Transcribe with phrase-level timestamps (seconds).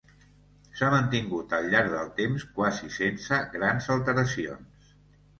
[0.77, 4.89] S'ha mantingut al llarg del temps quasi sense grans alteracions.